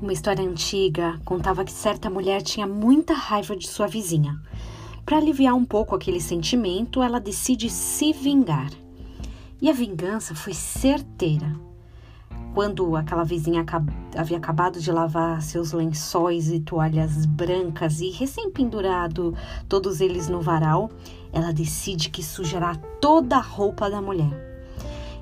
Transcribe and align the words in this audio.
Uma 0.00 0.12
história 0.12 0.48
antiga 0.48 1.20
contava 1.24 1.64
que 1.64 1.72
certa 1.72 2.08
mulher 2.08 2.40
tinha 2.40 2.68
muita 2.68 3.14
raiva 3.14 3.56
de 3.56 3.66
sua 3.66 3.88
vizinha. 3.88 4.40
Para 5.04 5.16
aliviar 5.16 5.54
um 5.54 5.64
pouco 5.64 5.92
aquele 5.92 6.20
sentimento, 6.20 7.02
ela 7.02 7.18
decide 7.18 7.68
se 7.68 8.12
vingar. 8.12 8.70
E 9.60 9.68
a 9.68 9.72
vingança 9.72 10.36
foi 10.36 10.54
certeira. 10.54 11.52
Quando 12.54 12.94
aquela 12.94 13.24
vizinha 13.24 13.66
havia 14.16 14.36
acabado 14.36 14.80
de 14.80 14.92
lavar 14.92 15.42
seus 15.42 15.72
lençóis 15.72 16.48
e 16.48 16.60
toalhas 16.60 17.26
brancas 17.26 18.00
e 18.00 18.10
recém-pendurado 18.10 19.34
todos 19.68 20.00
eles 20.00 20.28
no 20.28 20.40
varal, 20.40 20.90
ela 21.32 21.52
decide 21.52 22.08
que 22.08 22.22
sujará 22.22 22.76
toda 23.00 23.36
a 23.36 23.40
roupa 23.40 23.90
da 23.90 24.00
mulher. 24.00 24.47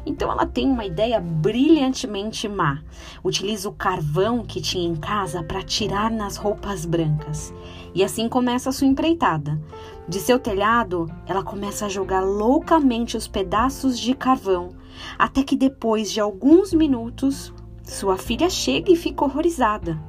Então 0.06 0.30
ela 0.30 0.46
tem 0.46 0.70
uma 0.70 0.86
ideia 0.86 1.20
brilhantemente 1.20 2.48
má. 2.48 2.80
Utiliza 3.24 3.68
o 3.68 3.72
carvão 3.72 4.44
que 4.44 4.60
tinha 4.60 4.88
em 4.88 4.94
casa 4.94 5.42
para 5.42 5.62
tirar 5.62 6.10
nas 6.10 6.36
roupas 6.36 6.86
brancas. 6.86 7.52
E 7.92 8.04
assim 8.04 8.28
começa 8.28 8.70
a 8.70 8.72
sua 8.72 8.86
empreitada. 8.86 9.60
De 10.08 10.20
seu 10.20 10.38
telhado, 10.38 11.10
ela 11.26 11.42
começa 11.42 11.86
a 11.86 11.88
jogar 11.88 12.20
loucamente 12.20 13.16
os 13.16 13.26
pedaços 13.26 13.98
de 13.98 14.14
carvão, 14.14 14.76
até 15.18 15.42
que 15.42 15.56
depois 15.56 16.12
de 16.12 16.20
alguns 16.20 16.72
minutos, 16.72 17.52
sua 17.82 18.16
filha 18.16 18.48
chega 18.48 18.92
e 18.92 18.96
fica 18.96 19.24
horrorizada. 19.24 20.00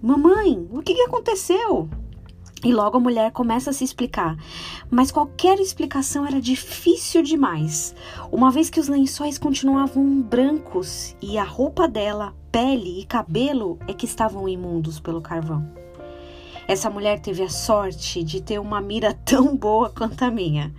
Mamãe, 0.00 0.66
o 0.70 0.80
que 0.82 0.98
aconteceu? 1.02 1.88
E 2.64 2.72
logo 2.72 2.96
a 2.96 3.00
mulher 3.00 3.30
começa 3.30 3.68
a 3.68 3.72
se 3.74 3.84
explicar, 3.84 4.38
mas 4.90 5.12
qualquer 5.12 5.60
explicação 5.60 6.26
era 6.26 6.40
difícil 6.40 7.22
demais, 7.22 7.94
uma 8.32 8.50
vez 8.50 8.70
que 8.70 8.80
os 8.80 8.88
lençóis 8.88 9.36
continuavam 9.36 10.22
brancos 10.22 11.14
e 11.20 11.36
a 11.36 11.44
roupa 11.44 11.86
dela, 11.86 12.34
pele 12.50 13.00
e 13.00 13.04
cabelo 13.04 13.78
é 13.86 13.92
que 13.92 14.06
estavam 14.06 14.48
imundos 14.48 14.98
pelo 14.98 15.20
carvão. 15.20 15.70
Essa 16.66 16.88
mulher 16.88 17.20
teve 17.20 17.42
a 17.42 17.50
sorte 17.50 18.24
de 18.24 18.40
ter 18.40 18.58
uma 18.58 18.80
mira 18.80 19.12
tão 19.26 19.54
boa 19.54 19.90
quanto 19.90 20.22
a 20.22 20.30
minha. 20.30 20.74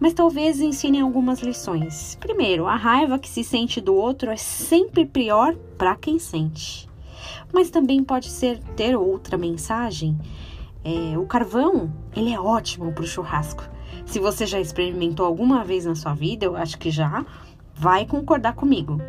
Mas 0.00 0.14
talvez 0.14 0.60
ensine 0.60 0.98
algumas 0.98 1.40
lições. 1.40 2.16
Primeiro, 2.18 2.66
a 2.66 2.74
raiva 2.74 3.18
que 3.18 3.28
se 3.28 3.44
sente 3.44 3.80
do 3.80 3.94
outro 3.94 4.30
é 4.30 4.36
sempre 4.36 5.04
pior 5.04 5.54
para 5.78 5.94
quem 5.94 6.18
sente. 6.18 6.88
Mas 7.52 7.70
também 7.70 8.02
pode 8.02 8.28
ser 8.30 8.58
ter 8.74 8.96
outra 8.96 9.36
mensagem 9.36 10.18
é, 10.84 11.18
o 11.18 11.26
carvão, 11.26 11.92
ele 12.16 12.32
é 12.32 12.40
ótimo 12.40 12.92
para 12.92 13.04
o 13.04 13.06
churrasco. 13.06 13.62
Se 14.06 14.18
você 14.18 14.46
já 14.46 14.60
experimentou 14.60 15.26
alguma 15.26 15.64
vez 15.64 15.84
na 15.84 15.94
sua 15.94 16.14
vida, 16.14 16.46
eu 16.46 16.56
acho 16.56 16.78
que 16.78 16.90
já, 16.90 17.24
vai 17.74 18.06
concordar 18.06 18.54
comigo. 18.54 19.00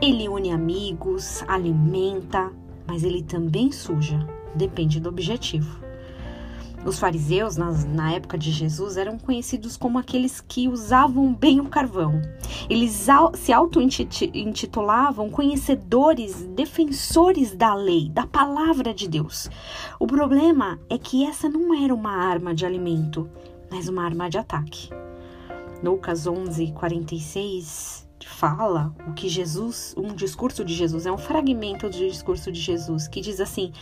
Ele 0.00 0.28
une 0.28 0.50
amigos, 0.50 1.44
alimenta, 1.46 2.50
mas 2.86 3.04
ele 3.04 3.22
também 3.22 3.70
suja. 3.70 4.26
Depende 4.54 5.00
do 5.00 5.08
objetivo. 5.08 5.80
Os 6.84 6.98
fariseus, 6.98 7.56
na, 7.56 7.70
na, 7.70 8.12
época 8.12 8.36
de 8.36 8.50
Jesus, 8.50 8.96
eram 8.96 9.16
conhecidos 9.16 9.76
como 9.76 9.98
aqueles 9.98 10.40
que 10.40 10.68
usavam 10.68 11.32
bem 11.32 11.60
o 11.60 11.68
carvão. 11.68 12.20
Eles 12.68 13.06
se 13.34 13.52
auto-intitulavam 13.52 15.30
conhecedores, 15.30 16.44
defensores 16.56 17.54
da 17.54 17.72
lei, 17.74 18.10
da 18.10 18.26
palavra 18.26 18.92
de 18.92 19.08
Deus. 19.08 19.48
O 20.00 20.08
problema 20.08 20.80
é 20.90 20.98
que 20.98 21.24
essa 21.24 21.48
não 21.48 21.72
era 21.72 21.94
uma 21.94 22.16
arma 22.16 22.52
de 22.52 22.66
alimento, 22.66 23.30
mas 23.70 23.88
uma 23.88 24.04
arma 24.04 24.28
de 24.28 24.38
ataque. 24.38 24.90
Lucas 25.84 26.26
11, 26.26 26.72
46 26.72 28.02
fala 28.26 28.92
o 29.06 29.12
que 29.12 29.28
Jesus, 29.28 29.94
um 29.96 30.14
discurso 30.14 30.64
de 30.64 30.74
Jesus, 30.74 31.06
é 31.06 31.12
um 31.12 31.18
fragmento 31.18 31.88
do 31.88 31.96
discurso 31.96 32.50
de 32.50 32.60
Jesus 32.60 33.06
que 33.06 33.20
diz 33.20 33.40
assim: 33.40 33.72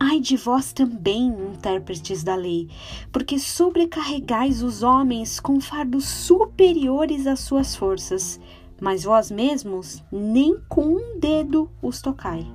Ai 0.00 0.20
de 0.20 0.36
vós 0.36 0.72
também, 0.72 1.26
intérpretes 1.26 2.22
da 2.22 2.36
lei, 2.36 2.68
porque 3.10 3.36
sobrecarregais 3.36 4.62
os 4.62 4.84
homens 4.84 5.40
com 5.40 5.60
fardos 5.60 6.04
superiores 6.04 7.26
às 7.26 7.40
suas 7.40 7.74
forças, 7.74 8.38
mas 8.80 9.02
vós 9.02 9.28
mesmos 9.28 10.04
nem 10.12 10.56
com 10.68 10.84
um 10.84 11.18
dedo 11.18 11.68
os 11.82 12.00
tocai. 12.00 12.46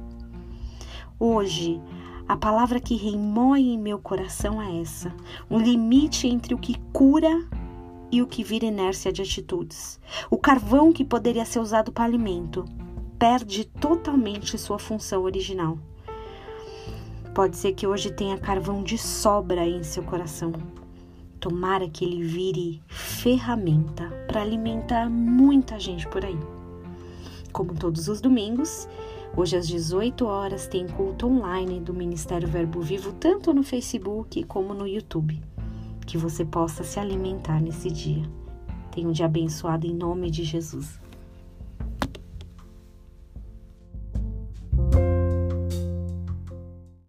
Hoje, 1.19 1.81
a 2.29 2.37
palavra 2.37 2.79
que 2.79 2.95
remoe 2.95 3.73
em 3.73 3.77
meu 3.77 3.99
coração 3.99 4.61
é 4.61 4.79
essa: 4.79 5.13
um 5.51 5.59
limite 5.59 6.27
entre 6.27 6.53
o 6.53 6.57
que 6.57 6.79
cura 6.93 7.45
e 8.09 8.21
o 8.21 8.27
que 8.27 8.41
vira 8.41 8.65
inércia 8.65 9.11
de 9.11 9.21
atitudes. 9.21 9.99
O 10.29 10.37
carvão 10.37 10.93
que 10.93 11.03
poderia 11.03 11.43
ser 11.43 11.59
usado 11.59 11.91
para 11.91 12.05
alimento 12.05 12.63
perde 13.19 13.65
totalmente 13.65 14.57
sua 14.57 14.79
função 14.79 15.23
original. 15.23 15.77
Pode 17.33 17.57
ser 17.57 17.73
que 17.73 17.87
hoje 17.87 18.11
tenha 18.11 18.37
carvão 18.37 18.83
de 18.83 18.95
sobra 18.95 19.67
em 19.67 19.81
seu 19.81 20.03
coração. 20.03 20.53
Tomara 21.39 21.89
que 21.89 22.05
ele 22.05 22.21
vire 22.21 22.79
ferramenta 22.87 24.07
para 24.27 24.43
alimentar 24.43 25.09
muita 25.09 25.79
gente 25.79 26.07
por 26.07 26.23
aí. 26.23 26.37
Como 27.51 27.73
todos 27.73 28.07
os 28.07 28.21
domingos, 28.21 28.87
hoje 29.35 29.57
às 29.57 29.67
18 29.67 30.27
horas 30.27 30.67
tem 30.67 30.87
culto 30.87 31.25
online 31.27 31.79
do 31.79 31.91
Ministério 31.91 32.47
Verbo 32.47 32.81
Vivo, 32.81 33.11
tanto 33.13 33.51
no 33.51 33.63
Facebook 33.63 34.43
como 34.43 34.75
no 34.75 34.87
YouTube. 34.87 35.41
Que 36.05 36.19
você 36.19 36.45
possa 36.45 36.83
se 36.83 36.99
alimentar 36.99 37.59
nesse 37.59 37.89
dia. 37.89 38.23
Tenha 38.91 39.09
um 39.09 39.11
dia 39.11 39.25
abençoado 39.25 39.87
em 39.87 39.93
nome 39.93 40.29
de 40.29 40.43
Jesus. 40.43 41.02